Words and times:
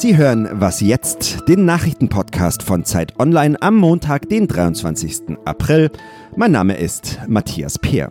Sie 0.00 0.16
hören 0.16 0.48
Was 0.50 0.80
jetzt, 0.80 1.40
den 1.46 1.66
Nachrichtenpodcast 1.66 2.62
von 2.62 2.86
Zeit 2.86 3.20
Online 3.20 3.60
am 3.60 3.76
Montag, 3.76 4.30
den 4.30 4.48
23. 4.48 5.36
April. 5.44 5.90
Mein 6.34 6.52
Name 6.52 6.78
ist 6.78 7.18
Matthias 7.28 7.78
Peer. 7.78 8.10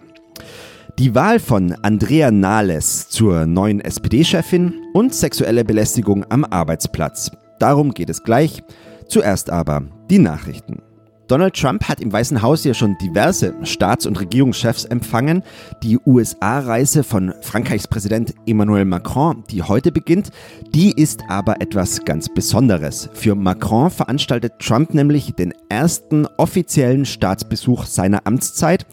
Die 1.00 1.16
Wahl 1.16 1.40
von 1.40 1.72
Andrea 1.82 2.30
Nahles 2.30 3.10
zur 3.10 3.48
neuen 3.48 3.82
SPD-Chefin 3.82 4.72
und 4.94 5.16
sexuelle 5.16 5.66
Belästigung 5.66 6.24
am 6.30 6.44
Arbeitsplatz. 6.44 7.32
Darum 7.58 7.96
geht 7.96 8.12
es 8.12 8.22
gleich. 8.22 8.62
Zuerst 9.08 9.50
aber 9.50 9.82
die 10.12 10.20
Nachrichten. 10.20 10.84
Donald 11.30 11.54
Trump 11.54 11.88
hat 11.88 12.02
im 12.02 12.12
Weißen 12.12 12.42
Haus 12.42 12.64
ja 12.64 12.74
schon 12.74 12.98
diverse 12.98 13.54
Staats- 13.62 14.08
und 14.08 14.20
Regierungschefs 14.20 14.86
empfangen. 14.86 15.44
Die 15.84 16.00
USA-Reise 16.04 17.04
von 17.04 17.36
Frankreichs 17.42 17.88
Präsident 17.88 18.34
Emmanuel 18.48 18.86
Macron, 18.86 19.44
die 19.52 19.62
heute 19.62 19.92
beginnt, 19.92 20.32
die 20.74 20.92
ist 20.92 21.22
aber 21.28 21.62
etwas 21.62 22.04
ganz 22.04 22.30
Besonderes. 22.30 23.12
Für 23.14 23.36
Macron 23.36 23.92
veranstaltet 23.92 24.54
Trump 24.58 24.96
nämlich 24.96 25.36
den 25.36 25.54
ersten 25.70 26.26
offiziellen 26.38 27.06
Staatsbesuch 27.06 27.86
seiner 27.86 28.26
Amtszeit. 28.26 28.88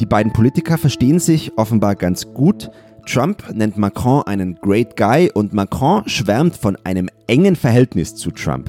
Die 0.00 0.06
beiden 0.06 0.32
Politiker 0.32 0.78
verstehen 0.78 1.20
sich 1.20 1.56
offenbar 1.58 1.94
ganz 1.94 2.34
gut. 2.34 2.72
Trump 3.06 3.54
nennt 3.54 3.78
Macron 3.78 4.24
einen 4.26 4.56
Great 4.56 4.96
Guy 4.96 5.30
und 5.32 5.52
Macron 5.52 6.08
schwärmt 6.08 6.56
von 6.56 6.76
einem 6.82 7.08
engen 7.28 7.54
Verhältnis 7.54 8.16
zu 8.16 8.32
Trump. 8.32 8.68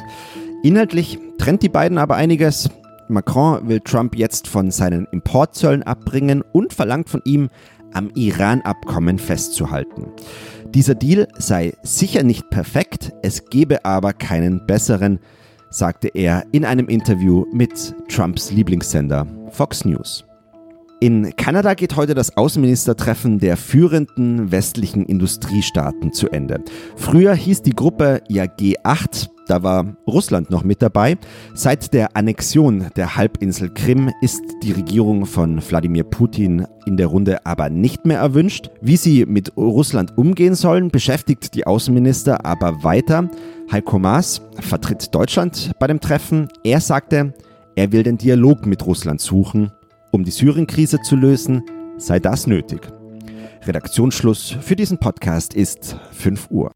Inhaltlich 0.61 1.17
trennt 1.39 1.63
die 1.63 1.69
beiden 1.69 1.97
aber 1.97 2.15
einiges. 2.15 2.69
Macron 3.09 3.67
will 3.67 3.79
Trump 3.79 4.15
jetzt 4.15 4.47
von 4.47 4.71
seinen 4.71 5.07
Importzöllen 5.11 5.83
abbringen 5.83 6.43
und 6.53 6.73
verlangt 6.73 7.09
von 7.09 7.21
ihm, 7.25 7.49
am 7.93 8.11
Iran-Abkommen 8.13 9.17
festzuhalten. 9.17 10.11
Dieser 10.75 10.93
Deal 10.93 11.27
sei 11.37 11.73
sicher 11.81 12.21
nicht 12.21 12.49
perfekt, 12.51 13.11
es 13.23 13.45
gebe 13.45 13.83
aber 13.83 14.13
keinen 14.13 14.65
besseren, 14.67 15.19
sagte 15.71 16.09
er 16.13 16.43
in 16.51 16.65
einem 16.65 16.87
Interview 16.87 17.45
mit 17.51 17.95
Trumps 18.07 18.51
Lieblingssender 18.51 19.25
Fox 19.49 19.85
News. 19.85 20.25
In 21.01 21.33
Kanada 21.37 21.75
geht 21.75 21.95
heute 21.95 22.13
das 22.13 22.35
Außenministertreffen 22.35 23.39
der 23.39 23.55
führenden 23.55 24.51
westlichen 24.51 25.05
Industriestaaten 25.05 26.11
zu 26.11 26.29
Ende. 26.29 26.61
Früher 26.97 27.33
hieß 27.33 27.61
die 27.61 27.73
Gruppe 27.73 28.21
ja 28.27 28.43
G8, 28.43 29.29
da 29.49 29.63
war 29.63 29.95
Russland 30.07 30.49
noch 30.49 30.63
mit 30.63 30.81
dabei. 30.81 31.17
Seit 31.53 31.93
der 31.93 32.15
Annexion 32.15 32.87
der 32.95 33.15
Halbinsel 33.15 33.69
Krim 33.73 34.11
ist 34.21 34.41
die 34.63 34.71
Regierung 34.71 35.25
von 35.25 35.61
Wladimir 35.61 36.03
Putin 36.03 36.65
in 36.85 36.97
der 36.97 37.07
Runde 37.07 37.45
aber 37.45 37.69
nicht 37.69 38.05
mehr 38.05 38.19
erwünscht. 38.19 38.69
Wie 38.81 38.97
sie 38.97 39.25
mit 39.25 39.55
Russland 39.57 40.17
umgehen 40.17 40.55
sollen, 40.55 40.89
beschäftigt 40.89 41.55
die 41.55 41.67
Außenminister 41.67 42.45
aber 42.45 42.83
weiter. 42.83 43.29
Heiko 43.71 43.99
Maas 43.99 44.41
vertritt 44.59 45.13
Deutschland 45.13 45.71
bei 45.79 45.87
dem 45.87 45.99
Treffen. 45.99 46.47
Er 46.63 46.81
sagte, 46.81 47.33
er 47.75 47.91
will 47.91 48.03
den 48.03 48.17
Dialog 48.17 48.65
mit 48.65 48.85
Russland 48.85 49.21
suchen 49.21 49.71
um 50.11 50.23
die 50.23 50.31
Syrien-Krise 50.31 51.01
zu 51.01 51.15
lösen, 51.15 51.63
sei 51.97 52.19
das 52.19 52.47
nötig. 52.47 52.81
Redaktionsschluss 53.65 54.57
für 54.61 54.75
diesen 54.75 54.97
Podcast 54.97 55.53
ist 55.53 55.97
5 56.11 56.49
Uhr. 56.49 56.71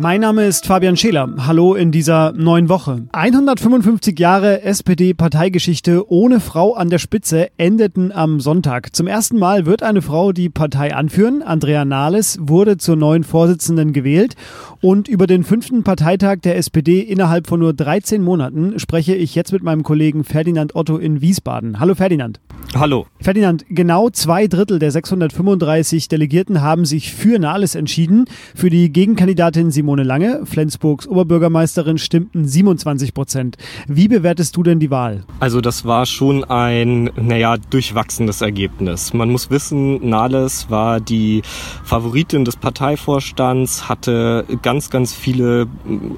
Mein 0.00 0.20
Name 0.20 0.46
ist 0.46 0.64
Fabian 0.64 0.96
Scheler. 0.96 1.28
Hallo 1.44 1.74
in 1.74 1.90
dieser 1.90 2.30
neuen 2.30 2.68
Woche. 2.68 3.08
155 3.10 4.16
Jahre 4.16 4.62
SPD-Parteigeschichte 4.62 6.08
ohne 6.08 6.38
Frau 6.38 6.74
an 6.74 6.88
der 6.88 6.98
Spitze 6.98 7.48
endeten 7.56 8.12
am 8.12 8.38
Sonntag. 8.38 8.94
Zum 8.94 9.08
ersten 9.08 9.40
Mal 9.40 9.66
wird 9.66 9.82
eine 9.82 10.00
Frau 10.00 10.30
die 10.30 10.50
Partei 10.50 10.94
anführen. 10.94 11.42
Andrea 11.42 11.84
Nahles 11.84 12.38
wurde 12.40 12.76
zur 12.76 12.94
neuen 12.94 13.24
Vorsitzenden 13.24 13.92
gewählt. 13.92 14.36
Und 14.80 15.08
über 15.08 15.26
den 15.26 15.42
fünften 15.42 15.82
Parteitag 15.82 16.42
der 16.44 16.56
SPD 16.56 17.00
innerhalb 17.00 17.48
von 17.48 17.58
nur 17.58 17.72
13 17.72 18.22
Monaten 18.22 18.78
spreche 18.78 19.16
ich 19.16 19.34
jetzt 19.34 19.52
mit 19.52 19.64
meinem 19.64 19.82
Kollegen 19.82 20.22
Ferdinand 20.22 20.76
Otto 20.76 20.96
in 20.96 21.20
Wiesbaden. 21.20 21.80
Hallo 21.80 21.96
Ferdinand. 21.96 22.38
Hallo. 22.74 23.06
Ferdinand, 23.18 23.64
genau 23.70 24.10
zwei 24.10 24.46
Drittel 24.46 24.78
der 24.78 24.90
635 24.90 26.08
Delegierten 26.08 26.60
haben 26.60 26.84
sich 26.84 27.12
für 27.12 27.38
Nahles 27.38 27.74
entschieden. 27.74 28.26
Für 28.54 28.68
die 28.68 28.92
Gegenkandidatin 28.92 29.70
Simone 29.70 30.02
Lange, 30.02 30.42
Flensburgs 30.44 31.08
Oberbürgermeisterin, 31.08 31.96
stimmten 31.96 32.46
27 32.46 33.14
Prozent. 33.14 33.56
Wie 33.88 34.06
bewertest 34.06 34.54
du 34.54 34.62
denn 34.62 34.80
die 34.80 34.90
Wahl? 34.90 35.24
Also 35.40 35.62
das 35.62 35.86
war 35.86 36.04
schon 36.04 36.44
ein, 36.44 37.10
naja, 37.16 37.56
durchwachsenes 37.56 38.42
Ergebnis. 38.42 39.14
Man 39.14 39.30
muss 39.30 39.50
wissen, 39.50 40.06
Nahles 40.06 40.68
war 40.68 41.00
die 41.00 41.40
Favoritin 41.84 42.44
des 42.44 42.56
Parteivorstands, 42.56 43.88
hatte 43.88 44.44
ganz, 44.60 44.90
ganz 44.90 45.14
viele 45.14 45.68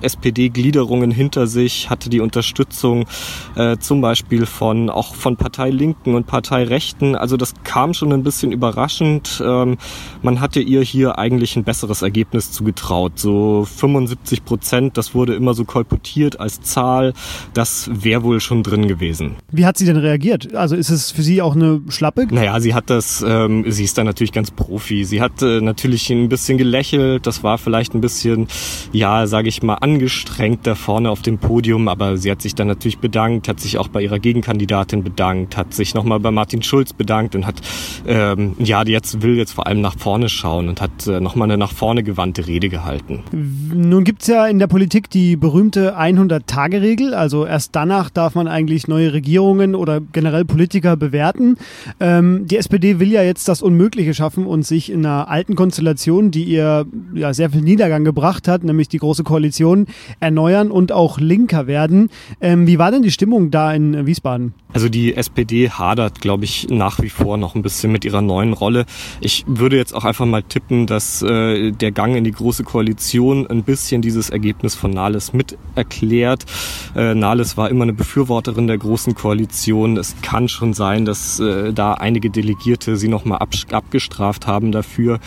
SPD-Gliederungen 0.03 1.13
hinter 1.13 1.47
sich, 1.47 1.91
hatte 1.91 2.11
die 2.11 2.21
Unterstützung 2.21 3.07
äh, 3.55 3.77
zum 3.79 4.01
Beispiel 4.01 4.47
von 4.47 4.91
auch 4.91 5.15
von 5.15 5.37
Partei 5.37 5.71
Linken 5.71 6.17
und 6.17 6.27
Partei 6.27 6.40
Rechten. 6.49 7.15
Also 7.17 7.37
das 7.37 7.55
kam 7.65 7.95
schon 7.95 8.13
ein 8.13 8.23
bisschen 8.23 8.53
überraschend. 8.53 9.43
Ähm, 9.45 9.77
man 10.23 10.41
hatte 10.41 10.61
ihr 10.61 10.83
hier 10.83 11.19
eigentlich 11.19 11.57
ein 11.57 11.65
besseres 11.65 12.03
Ergebnis 12.03 12.53
zugetraut. 12.53 13.13
So 13.19 13.65
75 13.65 14.45
Prozent, 14.45 14.97
das 14.97 15.15
wurde 15.15 15.35
immer 15.35 15.55
so 15.55 15.65
kolportiert 15.65 16.41
als 16.41 16.61
Zahl, 16.61 17.13
das 17.55 17.91
wäre 17.93 18.23
wohl 18.23 18.41
schon 18.41 18.63
drin 18.63 18.89
gewesen. 18.89 19.37
Wie 19.51 19.67
hat 19.67 19.79
sie 19.79 19.87
denn 19.87 19.97
reagiert? 19.97 20.55
Also 20.55 20.77
ist 20.77 20.91
es 20.91 21.11
für 21.11 21.23
sie 21.23 21.43
auch 21.43 21.55
eine 21.55 21.83
Schlappe? 21.89 22.27
Naja, 22.31 22.61
sie 22.61 22.75
hat 22.75 22.91
das, 22.91 23.25
ähm, 23.27 23.65
sie 23.69 23.85
ist 23.85 23.99
da 23.99 24.05
natürlich 24.05 24.33
ganz 24.33 24.51
Profi. 24.51 25.05
Sie 25.05 25.21
hat 25.21 25.43
äh, 25.43 25.61
natürlich 25.61 26.11
ein 26.11 26.29
bisschen 26.29 26.59
gelächelt, 26.59 27.27
das 27.27 27.43
war 27.43 27.59
vielleicht 27.59 27.95
ein 27.95 28.01
bisschen, 28.01 28.49
ja, 28.93 29.27
sage 29.27 29.49
ich 29.49 29.63
mal, 29.63 29.75
angestrengt 29.75 30.67
da 30.67 30.75
vorne 30.75 31.11
auf 31.11 31.23
dem 31.23 31.39
Podium, 31.39 31.89
aber 31.89 32.17
sie 32.17 32.31
hat 32.31 32.43
sich 32.43 32.55
dann 32.55 32.69
natürlich 32.69 32.99
bedankt, 32.99 33.49
hat 33.49 33.61
sich 33.61 33.79
auch 33.79 33.89
bei 33.89 34.03
ihrer 34.03 34.19
Gegenkandidatin 34.19 35.03
bedankt, 35.03 35.57
hat 35.57 35.75
sich 35.75 35.95
nochmal 35.95 36.21
bei 36.21 36.30
Martin 36.31 36.63
Schulz 36.63 36.93
bedankt 36.93 37.35
und 37.35 37.47
hat, 37.47 37.61
ähm, 38.07 38.55
ja, 38.59 38.83
jetzt 38.85 39.23
will 39.23 39.37
jetzt 39.37 39.53
vor 39.53 39.67
allem 39.67 39.81
nach 39.81 39.99
vorne 39.99 40.29
schauen 40.29 40.69
und 40.69 40.81
hat 40.81 41.07
äh, 41.07 41.21
nochmal 41.21 41.49
eine 41.49 41.59
nach 41.59 41.73
vorne 41.73 42.03
gewandte 42.03 42.47
Rede 42.47 42.69
gehalten. 42.69 43.23
Nun 43.33 44.05
gibt 44.05 44.23
es 44.23 44.29
ja 44.29 44.47
in 44.47 44.59
der 44.59 44.67
Politik 44.67 45.11
die 45.11 45.37
berühmte 45.37 45.99
100-Tage-Regel. 45.99 47.15
Also 47.15 47.47
erst 47.47 47.75
danach 47.77 48.11
darf 48.11 48.35
man 48.35 48.49
eigentlich 48.49 48.89
neue 48.89 49.13
Regierungen 49.13 49.75
oder 49.75 50.01
generell 50.01 50.45
Politiker 50.45 50.97
bewerten. 50.97 51.57
Ähm, 51.99 52.47
die 52.47 52.57
SPD 52.57 52.99
will 52.99 53.11
ja 53.13 53.23
jetzt 53.23 53.49
das 53.49 53.63
Unmögliche 53.63 54.15
schaffen 54.15 54.47
und 54.47 54.65
sich 54.65 54.91
in 54.91 55.05
einer 55.05 55.29
alten 55.29 55.55
Konstellation, 55.55 56.31
die 56.31 56.45
ihr 56.45 56.87
ja 57.15 57.35
sehr 57.35 57.51
viel 57.51 57.63
Niedergang 57.63 58.05
gebracht 58.05 58.49
hat, 58.49 58.65
nämlich 58.65 58.89
die 58.89 58.99
Große 58.99 59.25
Koalition, 59.25 59.87
erneuern 60.21 60.71
und 60.71 60.93
auch 60.93 61.19
linker 61.19 61.67
werden. 61.67 62.11
Ähm, 62.41 62.67
wie 62.67 62.79
war 62.79 62.91
denn 62.91 63.03
die 63.03 63.11
Stimmung 63.11 63.51
da 63.51 63.73
in 63.73 64.07
Wiesbaden? 64.07 64.55
Also 64.73 64.89
die 64.89 65.17
SPD 65.17 65.71
hadert, 65.71 66.21
glaube 66.21 66.45
ich, 66.45 66.69
nach 66.71 67.01
wie 67.01 67.09
vor 67.09 67.37
noch 67.37 67.55
ein 67.55 67.63
bisschen 67.63 67.91
mit 67.91 68.05
ihrer 68.05 68.23
neuen 68.23 68.53
Rolle. 68.53 68.87
Ich 69.21 69.45
würde 69.47 69.77
jetzt 69.77 69.95
auch 69.95 70.05
einfach 70.05 70.27
mal 70.27 70.43
tippen, 70.43 70.87
dass 70.87 71.23
äh, 71.23 71.73
der 71.73 71.91
Gang 71.91 72.15
in 72.17 72.25
die 72.25 72.31
Große 72.31 72.63
Koalition 72.63 73.47
ein 73.49 73.65
bisschen 73.65 74.01
dieses 74.01 74.31
Ergebnis 74.31 74.75
von 74.75 74.93
Nahles 74.93 75.33
mit 75.33 75.59
erklärt. 75.75 76.47
Äh, 76.95 77.15
Nahles 77.15 77.57
war 77.57 77.69
immer 77.69 77.83
eine 77.83 77.93
Befürworterin 77.93 78.69
der 78.69 78.79
Großen 78.79 79.15
Koalition. 79.15 79.97
Es 79.97 80.15
kann 80.23 80.49
schon 80.49 80.73
sein, 80.73 81.05
dass 81.05 81.41
äh, 81.41 81.73
da 81.73 81.95
einige 81.95 82.31
Delegierte 82.31 82.97
sie 82.97 83.09
nochmal 83.09 83.39
ab, 83.39 83.51
abgestraft 83.73 84.47
haben 84.47 84.71
dafür. 84.71 85.19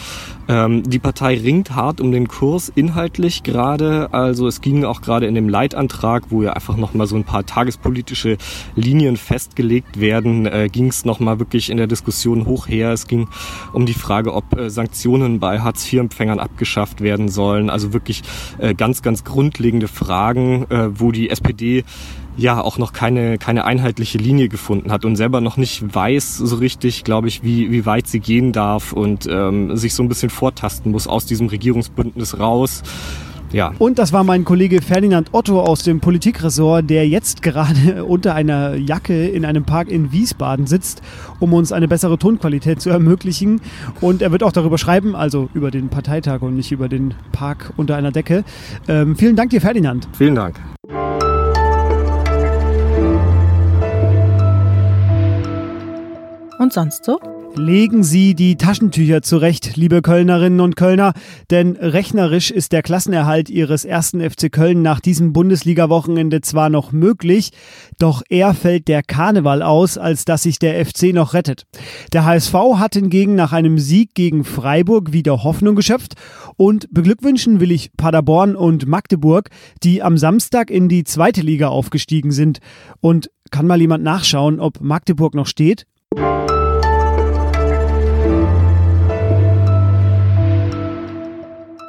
Ähm, 0.47 0.83
die 0.83 0.99
Partei 0.99 1.37
ringt 1.37 1.75
hart 1.75 2.01
um 2.01 2.11
den 2.11 2.27
Kurs 2.27 2.71
inhaltlich 2.73 3.43
gerade. 3.43 4.13
Also 4.13 4.47
es 4.47 4.61
ging 4.61 4.85
auch 4.85 5.01
gerade 5.01 5.25
in 5.25 5.35
dem 5.35 5.49
Leitantrag, 5.49 6.25
wo 6.29 6.43
ja 6.43 6.53
einfach 6.53 6.77
nochmal 6.77 7.07
so 7.07 7.15
ein 7.15 7.23
paar 7.23 7.45
tagespolitische 7.45 8.37
Linien 8.75 9.17
festgelegt 9.33 9.99
werden, 9.99 10.45
äh, 10.45 10.69
ging 10.71 10.89
es 10.89 11.05
nochmal 11.05 11.39
wirklich 11.39 11.71
in 11.71 11.77
der 11.77 11.87
Diskussion 11.87 12.45
hoch 12.45 12.67
her. 12.67 12.91
Es 12.91 13.07
ging 13.07 13.29
um 13.73 13.87
die 13.87 13.95
Frage, 13.95 14.31
ob 14.31 14.55
äh, 14.55 14.69
Sanktionen 14.69 15.39
bei 15.39 15.59
Hartz-IV-Empfängern 15.59 16.37
abgeschafft 16.37 17.01
werden 17.01 17.29
sollen. 17.29 17.71
Also 17.71 17.93
wirklich 17.93 18.21
äh, 18.59 18.75
ganz, 18.75 19.01
ganz 19.01 19.23
grundlegende 19.23 19.87
Fragen, 19.87 20.67
äh, 20.69 20.99
wo 20.99 21.11
die 21.11 21.31
SPD 21.31 21.83
ja 22.37 22.61
auch 22.61 22.77
noch 22.77 22.93
keine, 22.93 23.39
keine 23.39 23.65
einheitliche 23.65 24.19
Linie 24.19 24.49
gefunden 24.49 24.91
hat 24.91 25.03
und 25.03 25.15
selber 25.15 25.41
noch 25.41 25.57
nicht 25.57 25.95
weiß 25.95 26.37
so 26.37 26.55
richtig, 26.57 27.03
glaube 27.03 27.27
ich, 27.27 27.41
wie, 27.41 27.71
wie 27.71 27.87
weit 27.87 28.05
sie 28.05 28.19
gehen 28.19 28.51
darf 28.51 28.93
und 28.93 29.27
ähm, 29.27 29.75
sich 29.75 29.95
so 29.95 30.03
ein 30.03 30.09
bisschen 30.09 30.29
vortasten 30.29 30.91
muss 30.91 31.07
aus 31.07 31.25
diesem 31.25 31.47
Regierungsbündnis 31.47 32.37
raus. 32.37 32.83
Ja. 33.53 33.71
Und 33.77 33.99
das 33.99 34.11
war 34.11 34.23
mein 34.23 34.43
Kollege 34.43 34.81
Ferdinand 34.81 35.29
Otto 35.31 35.61
aus 35.61 35.83
dem 35.83 35.99
Politikressort, 35.99 36.89
der 36.89 37.07
jetzt 37.07 37.41
gerade 37.43 38.03
unter 38.07 38.35
einer 38.35 38.75
Jacke 38.75 39.27
in 39.27 39.45
einem 39.45 39.63
Park 39.63 39.89
in 39.89 40.11
Wiesbaden 40.11 40.65
sitzt, 40.65 41.01
um 41.39 41.53
uns 41.53 41.71
eine 41.71 41.87
bessere 41.87 42.17
Tonqualität 42.17 42.81
zu 42.81 42.89
ermöglichen. 42.89 43.61
Und 44.01 44.21
er 44.21 44.31
wird 44.31 44.43
auch 44.43 44.51
darüber 44.51 44.77
schreiben, 44.77 45.15
also 45.15 45.49
über 45.53 45.71
den 45.71 45.89
Parteitag 45.89 46.41
und 46.41 46.55
nicht 46.55 46.71
über 46.71 46.89
den 46.89 47.13
Park 47.31 47.73
unter 47.77 47.95
einer 47.95 48.11
Decke. 48.11 48.43
Ähm, 48.87 49.15
vielen 49.15 49.35
Dank 49.35 49.51
dir, 49.51 49.61
Ferdinand. 49.61 50.07
Vielen 50.17 50.35
Dank. 50.35 50.59
Und 56.59 56.73
sonst 56.73 57.05
so? 57.05 57.32
Legen 57.55 58.03
Sie 58.03 58.33
die 58.33 58.55
Taschentücher 58.55 59.21
zurecht, 59.21 59.75
liebe 59.75 60.01
Kölnerinnen 60.01 60.59
und 60.59 60.75
Kölner, 60.75 61.13
denn 61.51 61.75
rechnerisch 61.75 62.49
ist 62.49 62.71
der 62.71 62.81
Klassenerhalt 62.81 63.47
Ihres 63.47 63.85
ersten 63.85 64.27
FC 64.27 64.51
Köln 64.51 64.81
nach 64.81 64.99
diesem 64.99 65.33
Bundesliga-Wochenende 65.33 66.41
zwar 66.41 66.69
noch 66.69 66.91
möglich, 66.91 67.51
doch 67.99 68.23
eher 68.27 68.55
fällt 68.55 68.87
der 68.87 69.03
Karneval 69.03 69.61
aus, 69.61 69.99
als 69.99 70.25
dass 70.25 70.43
sich 70.43 70.57
der 70.57 70.83
FC 70.83 71.13
noch 71.13 71.35
rettet. 71.35 71.67
Der 72.11 72.25
HSV 72.25 72.53
hat 72.77 72.95
hingegen 72.95 73.35
nach 73.35 73.53
einem 73.53 73.77
Sieg 73.77 74.15
gegen 74.15 74.45
Freiburg 74.45 75.13
wieder 75.13 75.43
Hoffnung 75.43 75.75
geschöpft 75.75 76.15
und 76.57 76.91
beglückwünschen 76.91 77.59
will 77.59 77.71
ich 77.71 77.95
Paderborn 77.95 78.55
und 78.55 78.87
Magdeburg, 78.87 79.51
die 79.83 80.01
am 80.01 80.17
Samstag 80.17 80.71
in 80.71 80.89
die 80.89 81.03
zweite 81.03 81.41
Liga 81.41 81.67
aufgestiegen 81.67 82.31
sind. 82.31 82.59
Und 82.99 83.29
kann 83.51 83.67
mal 83.67 83.79
jemand 83.79 84.03
nachschauen, 84.03 84.59
ob 84.59 84.81
Magdeburg 84.81 85.35
noch 85.35 85.45
steht? 85.45 85.85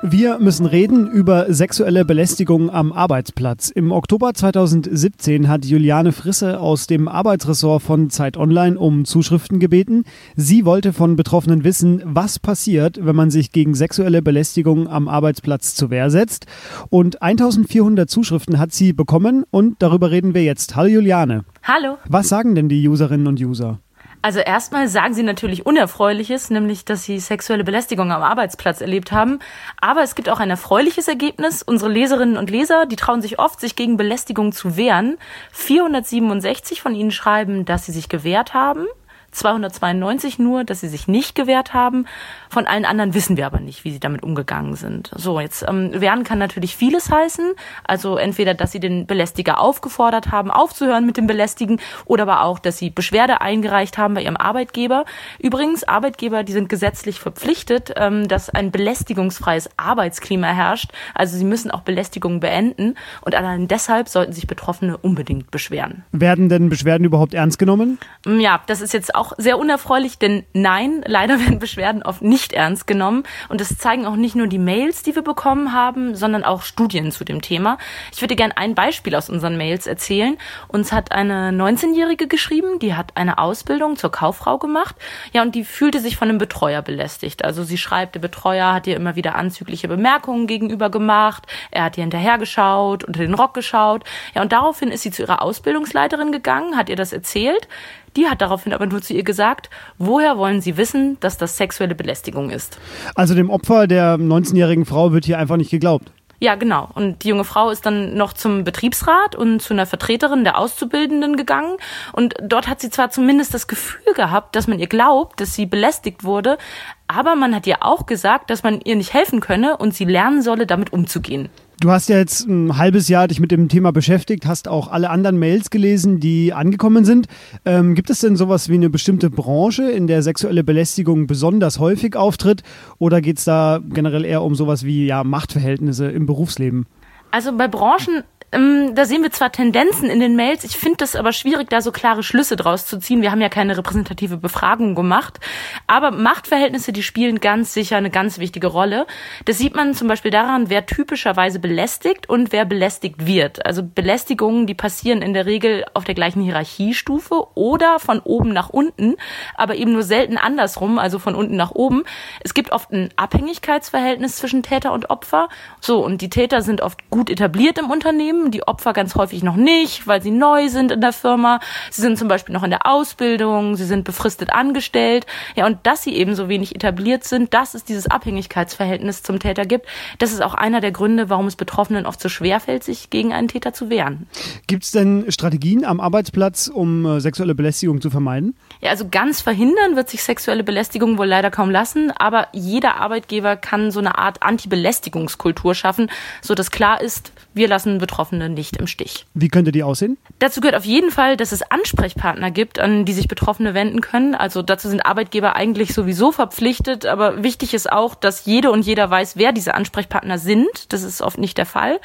Wir 0.07 0.39
müssen 0.39 0.67
reden 0.67 1.11
über 1.11 1.51
sexuelle 1.51 2.05
Belästigung 2.05 2.69
am 2.69 2.93
Arbeitsplatz. 2.93 3.71
Im 3.71 3.91
Oktober 3.91 4.35
2017 4.35 5.49
hat 5.49 5.65
Juliane 5.65 6.13
Frisse 6.13 6.61
aus 6.61 6.87
dem 6.87 7.09
Arbeitsressort 7.09 7.83
von 7.83 8.11
Zeit 8.11 8.37
Online 8.37 8.79
um 8.79 9.07
Zuschriften 9.07 9.61
gebeten. 9.61 10.05
Sie 10.37 10.67
wollte 10.67 10.93
von 10.93 11.17
Betroffenen 11.17 11.65
wissen, 11.65 12.03
was 12.05 12.39
passiert, 12.39 12.99
wenn 13.01 13.17
man 13.17 13.31
sich 13.31 13.51
gegen 13.51 13.75
sexuelle 13.75 14.21
Belästigung 14.21 14.89
am 14.89 15.09
Arbeitsplatz 15.09 15.75
zur 15.75 15.89
Wehr 15.89 16.11
setzt. 16.11 16.45
Und 16.91 17.23
1400 17.23 18.11
Zuschriften 18.11 18.59
hat 18.59 18.75
sie 18.75 18.93
bekommen 18.93 19.45
und 19.51 19.77
darüber 19.81 20.11
reden 20.11 20.35
wir 20.35 20.45
jetzt. 20.45 20.77
Hallo 20.77 20.91
Juliane. 20.91 21.47
Hallo. 21.63 21.97
Was 22.07 22.29
sagen 22.29 22.55
denn 22.55 22.69
die 22.69 22.87
Userinnen 22.87 23.27
und 23.27 23.41
User? 23.41 23.81
Also 24.25 24.41
erstmal 24.41 24.89
sagen 24.89 25.13
sie 25.13 25.23
natürlich 25.23 25.67
Unerfreuliches, 25.67 26.49
nämlich, 26.49 26.87
dass 26.87 27.05
sie 27.05 27.19
sexuelle 27.19 27.63
Belästigung 27.63 28.11
am 28.11 28.23
Arbeitsplatz 28.23 28.81
erlebt 28.81 29.13
haben. 29.13 29.39
Aber 29.83 30.03
es 30.03 30.15
gibt 30.15 30.31
auch 30.31 30.41
ein 30.41 30.49
erfreuliches 30.49 31.09
Ergebnis. 31.09 31.63
Unsere 31.63 31.91
Leserinnen 31.91 32.39
und 32.39 32.49
Leser, 32.49 32.87
die 32.87 32.97
trauen 32.97 33.21
sich 33.21 33.39
oft, 33.39 33.61
sich 33.61 33.77
gegen 33.77 33.99
Belästigung 33.99 34.53
zu 34.53 34.79
wehren. 34.79 35.19
467 35.53 36.81
von 36.81 36.95
ihnen 36.95 37.11
schreiben, 37.11 37.67
dass 37.67 37.85
sie 37.85 37.93
sich 37.93 38.09
gewehrt 38.09 38.55
haben. 38.55 38.87
292 39.35 40.39
nur, 40.39 40.65
dass 40.65 40.81
sie 40.81 40.89
sich 40.89 41.09
nicht 41.09 41.35
gewehrt 41.35 41.75
haben. 41.75 42.07
Von 42.49 42.67
allen 42.67 42.85
anderen 42.85 43.15
wissen 43.15 43.37
wir 43.37 43.47
aber 43.47 43.61
nicht, 43.61 43.85
wie 43.85 43.93
sie 43.93 44.01
damit 44.01 44.23
umgegangen 44.23 44.77
sind. 44.77 45.11
So, 45.15 45.41
jetzt 45.41 45.65
ähm, 45.69 45.91
wehren 46.01 46.25
kann 46.25 46.39
natürlich 46.39 46.77
vieles 46.77 47.11
heißen. 47.11 47.53
Also 47.85 48.17
entweder, 48.17 48.55
dass 48.55 48.73
sie 48.73 48.81
den 48.81 49.07
Belästiger 49.07 49.61
aufgefordert 49.61 50.31
haben, 50.31 50.51
aufzuhören 50.51 51.07
mit 51.07 51.17
dem 51.17 51.27
Belästigen, 51.27 51.81
oder 52.05 52.25
aber 52.25 52.43
auch, 52.45 52.59
dass 52.59 52.79
sie 52.79 52.91
Beschwerde 52.91 53.41
eingereicht 53.41 53.99
haben 53.99 54.15
bei 54.15 54.23
ihrem 54.23 54.37
Arbeitgeber. 54.37 55.05
Übrigens, 55.39 55.85
Arbeitgeber, 55.85 56.43
die 56.43 56.53
sind 56.53 56.69
gesetzlich 56.69 57.21
verpflichtet, 57.21 57.93
ähm, 57.97 58.29
dass 58.29 58.51
ein 58.51 58.71
belästigungsfreies 58.71 59.71
Arbeitsklima 59.77 60.49
herrscht. 60.49 60.91
Also 61.15 61.37
sie 61.37 61.45
müssen 61.45 61.71
auch 61.71 61.83
Belästigungen 61.83 62.41
beenden. 62.41 62.97
Und 63.21 63.35
allein 63.35 63.69
deshalb 63.69 64.09
sollten 64.09 64.33
sich 64.33 64.47
Betroffene 64.47 64.97
unbedingt 64.97 65.51
beschweren. 65.51 66.05
Werden 66.13 66.49
denn 66.49 66.69
Beschwerden 66.69 67.05
überhaupt 67.05 67.35
ernst 67.35 67.59
genommen? 67.59 67.99
Ja, 68.27 68.61
das 68.67 68.81
ist 68.81 68.95
jetzt 68.95 69.15
auch 69.15 69.24
auch 69.25 69.33
sehr 69.39 69.59
unerfreulich, 69.59 70.19
denn 70.19 70.45
nein, 70.53 71.03
leider 71.07 71.39
werden 71.41 71.59
Beschwerden 71.59 72.03
oft 72.03 72.23
nicht 72.23 72.53
ernst 72.53 72.87
genommen. 72.87 73.25
Und 73.49 73.61
das 73.61 73.79
zeigen 73.79 74.07
auch 74.07 74.17
nicht 74.17 74.35
nur 74.35 74.47
die 74.47 74.59
Mails, 74.59 75.03
die 75.03 75.15
wir 75.15 75.23
bekommen 75.23 75.73
haben, 75.73 76.15
sondern 76.15 76.45
auch 76.45 76.63
Studien 76.63 77.11
zu 77.11 77.25
dem 77.25 77.41
Thema. 77.41 77.79
Ich 78.13 78.21
würde 78.21 78.37
gerne 78.37 78.57
ein 78.57 78.75
Beispiel 78.75 79.15
aus 79.15 79.31
unseren 79.31 79.57
Mails 79.57 79.87
erzählen. 79.87 80.37
Uns 80.69 80.93
hat 80.93 81.13
eine 81.13 81.51
19-Jährige 81.51 82.29
geschrieben, 82.29 82.79
die 82.79 82.95
hat 82.95 83.17
eine 83.17 83.39
Ausbildung 83.39 83.97
zur 83.97 84.11
Kauffrau 84.11 84.59
gemacht. 84.59 84.97
Ja, 85.33 85.43
und 85.43 85.55
die 85.55 85.65
fühlte 85.65 86.01
sich 86.01 86.17
von 86.17 86.29
einem 86.29 86.39
Betreuer 86.39 86.83
belästigt. 86.83 87.45
Also 87.45 87.63
sie 87.65 87.79
schreibt, 87.79 88.15
der 88.15 88.21
Betreuer 88.21 88.73
hat 88.75 88.87
ihr 88.87 88.97
immer 88.97 89.17
wieder 89.17 89.35
anzügliche 89.37 89.89
Bemerkungen 89.89 90.47
gegenüber 90.47 90.91
gemacht. 90.91 91.47
Er 91.71 91.85
hat 91.85 91.97
ihr 91.97 92.03
hinterhergeschaut, 92.03 93.05
unter 93.05 93.21
den 93.21 93.35
Rock 93.35 93.55
geschaut. 93.55 94.05
Ja, 94.35 94.43
und 94.43 94.53
daraufhin 94.53 94.91
ist 94.91 95.03
sie 95.03 95.11
zu 95.11 95.23
ihrer 95.23 95.43
Ausbildungsleiterin 95.43 96.33
gegangen, 96.33 96.77
hat 96.77 96.89
ihr 96.89 96.97
das 96.97 97.13
erzählt. 97.13 97.69
Die 98.17 98.27
hat 98.29 98.41
daraufhin 98.41 98.73
aber 98.73 98.87
nur 98.87 99.03
zu 99.03 99.13
ihr 99.15 99.25
gesagt, 99.25 99.71
woher 99.99 100.39
wollen 100.39 100.61
Sie 100.61 100.77
wissen, 100.77 101.19
dass 101.21 101.37
das 101.37 101.57
sexuelle 101.57 101.95
Belästigung 101.95 102.51
ist? 102.51 102.79
Also 103.15 103.35
dem 103.35 103.51
Opfer 103.51 103.87
der 103.87 104.17
19-jährigen 104.17 104.85
Frau 104.85 105.13
wird 105.13 105.25
hier 105.25 105.39
einfach 105.39 105.57
nicht 105.57 105.71
geglaubt. 105.71 106.13
Ja, 106.41 106.57
genau. 106.57 106.91
Und 106.95 107.25
die 107.25 107.29
junge 107.29 107.45
Frau 107.45 107.71
ist 107.71 107.87
dann 107.87 108.17
noch 108.17 108.33
zum 108.35 108.65
Betriebsrat 108.65 109.35
und 109.35 109.61
zu 109.61 109.73
einer 109.73 109.87
Vertreterin 109.87 110.45
der 110.45 110.59
Auszubildenden 110.59 111.37
gegangen. 111.37 111.77
Und 112.13 112.35
dort 112.43 112.69
hat 112.69 112.81
sie 112.81 112.91
zwar 112.91 113.11
zumindest 113.11 113.55
das 113.55 113.67
Gefühl 113.67 114.13
gehabt, 114.15 114.55
dass 114.55 114.67
man 114.67 114.79
ihr 114.79 114.87
glaubt, 114.87 115.41
dass 115.41 115.55
sie 115.55 115.65
belästigt 115.65 116.23
wurde, 116.23 116.59
aber 117.07 117.35
man 117.35 117.55
hat 117.55 117.67
ihr 117.67 117.83
auch 117.83 118.07
gesagt, 118.07 118.51
dass 118.51 118.63
man 118.63 118.81
ihr 118.83 118.97
nicht 118.97 119.15
helfen 119.15 119.41
könne 119.41 119.77
und 119.77 119.95
sie 119.95 120.05
lernen 120.05 120.43
solle, 120.43 120.67
damit 120.67 120.93
umzugehen. 120.93 121.49
Du 121.81 121.91
hast 121.91 122.09
ja 122.09 122.17
jetzt 122.17 122.47
ein 122.47 122.79
halbes 122.79 123.09
Jahr 123.09 123.29
dich 123.29 123.41
mit 123.41 123.51
dem 123.51 123.69
Thema 123.69 123.93
beschäftigt, 123.93 124.47
hast 124.47 124.69
auch 124.69 124.89
alle 124.89 125.11
anderen 125.11 125.39
Mails 125.39 125.71
gelesen, 125.71 126.21
die 126.21 126.53
angekommen 126.53 127.05
sind. 127.05 127.27
Ähm, 127.65 127.95
gibt 127.95 128.11
es 128.11 128.21
denn 128.21 128.37
sowas 128.37 128.69
wie 128.69 128.75
eine 128.75 128.91
bestimmte 128.91 129.29
Branche, 129.29 129.91
in 129.91 130.07
der 130.07 130.23
sexuelle 130.23 130.65
Belästigung 130.65 131.27
besonders 131.27 131.79
häufig 131.79 132.17
auftritt? 132.17 132.63
Oder 132.99 133.21
geht 133.21 133.39
es 133.39 133.45
da 133.45 133.81
generell 133.87 134.25
eher 134.25 134.43
um 134.43 134.55
sowas 134.55 134.85
wie 134.85 135.07
ja, 135.07 135.25
Machtverhältnisse 135.25 136.11
im 136.11 136.27
Berufsleben? 136.27 136.87
Also 137.31 137.57
bei 137.57 137.67
Branchen 137.67 138.23
ähm, 138.55 138.95
da 138.95 139.05
sehen 139.05 139.23
wir 139.23 139.33
zwar 139.33 139.53
Tendenzen 139.53 140.09
in 140.09 140.21
den 140.21 140.37
Mails, 140.37 140.65
ich 140.65 140.77
finde 140.77 140.99
das 140.99 141.17
aber 141.17 141.33
schwierig, 141.33 141.69
da 141.69 141.81
so 141.81 141.93
klare 141.93 142.23
Schlüsse 142.23 142.57
draus 142.57 142.87
zu 142.87 142.99
ziehen. 142.99 143.23
Wir 143.23 143.31
haben 143.31 143.41
ja 143.41 143.49
keine 143.49 143.77
repräsentative 143.77 144.37
Befragung 144.37 144.95
gemacht. 144.95 145.41
Aber 145.87 146.11
Machtverhältnisse, 146.11 146.93
die 146.93 147.03
spielen 147.03 147.41
ganz 147.41 147.75
sicher 147.75 147.97
eine 147.97 148.11
ganz 148.11 148.39
wichtige 148.39 148.69
Rolle. 148.69 149.07
Das 149.45 149.59
sieht 149.59 149.75
man 149.75 149.95
zum 149.95 150.09
Beispiel 150.09 150.31
daran, 150.31 150.71
wer 150.71 150.87
typischerweise 150.87 151.59
belästigt 151.59 152.29
und 152.29 152.53
wer 152.53 152.65
belästigt 152.65 153.27
wird. 153.27 153.67
Also 153.67 153.83
Belästigungen, 153.83 154.67
die 154.67 154.75
passieren 154.75 155.23
in 155.23 155.35
der 155.35 155.47
Regel 155.47 155.85
auf 155.95 156.05
der 156.05 156.15
gleichen 156.15 156.43
Hierarchiestufe 156.43 157.49
oder 157.55 157.99
von 157.99 158.21
oben 158.21 158.53
nach 158.53 158.71
unten, 158.71 159.17
aber 159.57 159.75
eben 159.75 159.93
nur 159.93 160.03
selten 160.03 160.39
andersrum, 160.39 160.99
also 160.99 161.19
von 161.19 161.35
unten 161.35 161.57
nach 161.57 161.73
oben. 161.73 162.05
Es 162.41 162.55
gibt 162.55 162.73
oft 162.73 162.93
ein 162.93 163.11
Abhängigkeitsverhältnis 163.17 164.37
zwischen 164.37 164.63
Täter 164.63 164.93
und 164.93 165.11
Opfer. 165.11 165.49
So, 165.81 166.05
und 166.05 166.21
die 166.21 166.31
Täter 166.31 166.63
sind 166.63 166.81
oft 166.81 167.11
gut 167.11 167.31
etabliert 167.31 167.79
im 167.79 167.91
Unternehmen 167.91 168.44
die 168.51 168.67
Opfer 168.67 168.93
ganz 168.93 169.15
häufig 169.15 169.43
noch 169.43 169.57
nicht, 169.57 170.07
weil 170.07 170.23
sie 170.23 170.31
neu 170.31 170.69
sind 170.69 170.93
in 170.93 171.01
der 171.01 171.13
Firma. 171.13 171.61
Sie 171.91 172.03
sind 172.03 172.19
zum 172.19 172.29
Beispiel 172.29 172.55
noch 172.55 172.63
in 172.63 172.71
der 172.71 172.87
Ausbildung, 172.87 173.77
sie 173.77 173.85
sind 173.85 174.05
befristet 174.05 174.51
angestellt. 174.51 175.27
Ja, 175.57 175.67
und 175.67 175.79
dass 175.85 176.03
sie 176.03 176.15
eben 176.15 176.35
so 176.35 176.49
wenig 176.49 176.75
etabliert 176.75 177.25
sind, 177.25 177.55
dass 177.55 177.75
es 177.75 177.85
dieses 177.85 178.07
Abhängigkeitsverhältnis 178.07 179.23
zum 179.23 179.39
Täter 179.39 179.67
gibt, 179.67 179.87
das 180.19 180.33
ist 180.33 180.43
auch 180.43 180.55
einer 180.55 180.81
der 180.81 180.93
Gründe, 180.93 181.31
warum 181.31 181.47
es 181.47 181.57
Betroffenen 181.57 182.07
oft 182.07 182.21
so 182.21 182.29
schwer 182.29 182.61
fällt, 182.61 182.85
sich 182.85 183.11
gegen 183.11 183.33
einen 183.33 183.49
Täter 183.49 183.73
zu 183.73 183.91
wehren. 183.91 184.27
Gibt 184.67 184.85
es 184.85 184.91
denn 184.91 185.27
Strategien 185.29 185.85
am 185.85 186.01
Arbeitsplatz, 186.01 186.69
um 186.69 187.07
äh, 187.07 187.21
sexuelle 187.21 187.55
Belästigung 187.55 188.01
zu 188.01 188.11
vermeiden? 188.11 188.57
Ja, 188.81 188.91
also 188.91 189.09
ganz 189.11 189.41
verhindern 189.41 189.97
wird 189.97 190.11
sich 190.11 190.23
sexuelle 190.23 190.65
Belästigung 190.65 191.19
wohl 191.19 191.27
leider 191.27 191.51
kaum 191.51 191.71
lassen, 191.71 192.11
aber 192.11 192.49
jeder 192.53 192.97
Arbeitgeber 192.97 193.57
kann 193.57 193.91
so 193.91 194.01
eine 194.01 194.19
Art 194.19 194.43
Anti-Belästigungskultur 194.43 195.75
schaffen, 195.75 196.11
so 196.43 196.55
dass 196.55 196.71
klar 196.71 197.01
ist, 197.01 197.33
wir 197.55 197.69
lassen 197.69 197.99
Betroffene 197.99 198.34
Betroffene 198.39 198.55
nicht 198.55 198.77
im 198.77 198.87
Stich. 198.87 199.27
Wie 199.35 199.49
könnte 199.49 199.73
die 199.73 199.83
aussehen? 199.83 200.19
Dazu 200.39 200.61
gehört 200.61 200.77
auf 200.77 200.85
jeden 200.85 201.11
Fall, 201.11 201.37
dass 201.37 201.53
es 201.53 201.63
Ansprechpartner 201.63 202.51
gibt, 202.51 202.79
an 202.79 203.05
die 203.05 203.13
sich 203.13 203.29
Betroffene 203.29 203.75
wenden 203.75 204.01
können. 204.01 204.35
Also 204.35 204.63
dazu 204.63 204.89
sind 204.89 205.01
Arbeitgeber 205.01 205.57
eigentlich 205.57 205.95
sowieso 205.95 206.33
verpflichtet, 206.33 207.07
aber 207.07 207.43
wichtig 207.43 207.75
ist 207.75 207.91
auch, 207.91 208.15
dass 208.15 208.47
jede 208.47 208.71
und 208.71 208.87
jeder 208.87 209.11
weiß, 209.11 209.37
wer 209.37 209.53
diese 209.53 209.75
Ansprechpartner 209.75 210.39
sind. 210.39 210.93
Das 210.93 211.03
ist 211.03 211.23
oft 211.23 211.39
nicht 211.39 211.59
der 211.59 211.67
Fall. 211.67 212.01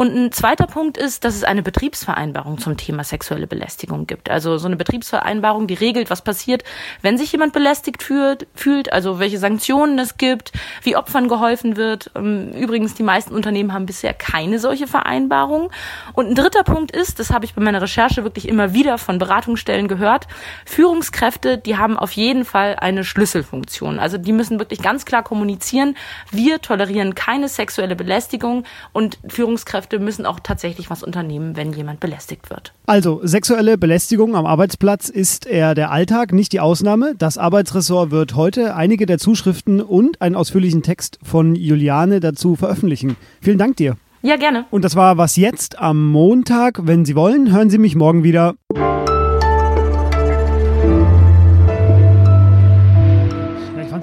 Und 0.00 0.14
ein 0.14 0.30
zweiter 0.30 0.68
Punkt 0.68 0.96
ist, 0.96 1.24
dass 1.24 1.34
es 1.34 1.42
eine 1.42 1.60
Betriebsvereinbarung 1.60 2.58
zum 2.58 2.76
Thema 2.76 3.02
sexuelle 3.02 3.48
Belästigung 3.48 4.06
gibt. 4.06 4.30
Also 4.30 4.56
so 4.56 4.68
eine 4.68 4.76
Betriebsvereinbarung, 4.76 5.66
die 5.66 5.74
regelt, 5.74 6.08
was 6.08 6.22
passiert, 6.22 6.62
wenn 7.02 7.18
sich 7.18 7.32
jemand 7.32 7.52
belästigt 7.52 8.04
fühlt, 8.04 8.92
also 8.92 9.18
welche 9.18 9.38
Sanktionen 9.38 9.98
es 9.98 10.16
gibt, 10.16 10.52
wie 10.84 10.94
Opfern 10.94 11.26
geholfen 11.26 11.76
wird. 11.76 12.12
Ähm, 12.14 12.52
übrigens, 12.52 12.94
die 12.94 13.02
meisten 13.02 13.34
Unternehmen 13.34 13.72
haben 13.72 13.86
bisher 13.86 14.14
keine 14.14 14.60
solche 14.60 14.86
Vereinbarung. 14.86 15.72
Und 16.12 16.28
ein 16.28 16.36
dritter 16.36 16.62
Punkt 16.62 16.92
ist, 16.92 17.18
das 17.18 17.30
habe 17.30 17.44
ich 17.44 17.54
bei 17.54 17.60
meiner 17.60 17.82
Recherche 17.82 18.22
wirklich 18.22 18.46
immer 18.46 18.72
wieder 18.74 18.98
von 18.98 19.18
Beratungsstellen 19.18 19.88
gehört, 19.88 20.28
Führungskräfte, 20.64 21.58
die 21.58 21.76
haben 21.76 21.98
auf 21.98 22.12
jeden 22.12 22.44
Fall 22.44 22.76
eine 22.76 23.02
Schlüsselfunktion. 23.02 23.98
Also 23.98 24.16
die 24.16 24.32
müssen 24.32 24.60
wirklich 24.60 24.80
ganz 24.80 25.04
klar 25.04 25.24
kommunizieren, 25.24 25.96
wir 26.30 26.60
tolerieren 26.60 27.16
keine 27.16 27.48
sexuelle 27.48 27.96
Belästigung 27.96 28.62
und 28.92 29.18
Führungskräfte 29.26 29.87
müssen 29.98 30.26
auch 30.26 30.40
tatsächlich 30.40 30.90
was 30.90 31.02
unternehmen, 31.02 31.56
wenn 31.56 31.72
jemand 31.72 32.00
belästigt 32.00 32.50
wird. 32.50 32.72
Also 32.86 33.20
sexuelle 33.22 33.78
Belästigung 33.78 34.36
am 34.36 34.46
Arbeitsplatz 34.46 35.08
ist 35.08 35.46
eher 35.46 35.74
der 35.74 35.90
Alltag, 35.90 36.32
nicht 36.32 36.52
die 36.52 36.60
Ausnahme. 36.60 37.14
Das 37.16 37.38
Arbeitsressort 37.38 38.10
wird 38.10 38.34
heute 38.34 38.74
einige 38.74 39.06
der 39.06 39.18
Zuschriften 39.18 39.80
und 39.80 40.20
einen 40.20 40.34
ausführlichen 40.34 40.82
Text 40.82 41.18
von 41.22 41.54
Juliane 41.54 42.20
dazu 42.20 42.56
veröffentlichen. 42.56 43.16
Vielen 43.40 43.58
Dank 43.58 43.76
dir. 43.76 43.96
Ja, 44.20 44.36
gerne. 44.36 44.66
Und 44.70 44.84
das 44.84 44.96
war 44.96 45.16
was 45.16 45.36
jetzt 45.36 45.78
am 45.78 46.10
Montag. 46.10 46.86
Wenn 46.86 47.04
Sie 47.04 47.14
wollen, 47.14 47.52
hören 47.52 47.70
Sie 47.70 47.78
mich 47.78 47.94
morgen 47.94 48.24
wieder. 48.24 48.56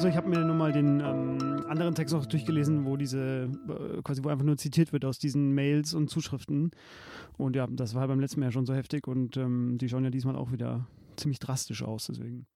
Also 0.05 0.09
ich 0.09 0.17
habe 0.17 0.29
mir 0.29 0.39
nur 0.45 0.55
mal 0.55 0.71
den 0.71 0.99
ähm, 0.99 1.24
anderen 1.75 1.95
Text 1.95 2.13
noch 2.13 2.25
durchgelesen, 2.25 2.85
wo 2.85 2.97
diese, 2.97 3.49
äh, 3.67 4.01
quasi 4.03 4.23
wo 4.23 4.29
einfach 4.29 4.45
nur 4.45 4.57
zitiert 4.57 4.93
wird 4.93 5.05
aus 5.05 5.19
diesen 5.19 5.53
Mails 5.53 5.93
und 5.93 6.09
Zuschriften. 6.09 6.71
Und 7.37 7.55
ja, 7.55 7.67
das 7.67 7.95
war 7.95 8.07
beim 8.07 8.19
letzten 8.19 8.39
Mal 8.39 8.47
ja 8.47 8.51
schon 8.51 8.65
so 8.65 8.73
heftig 8.73 9.07
und 9.07 9.37
ähm, 9.37 9.77
die 9.77 9.89
schauen 9.89 10.03
ja 10.03 10.09
diesmal 10.09 10.35
auch 10.35 10.51
wieder 10.51 10.87
ziemlich 11.15 11.39
drastisch 11.39 11.83
aus, 11.83 12.07
deswegen. 12.07 12.45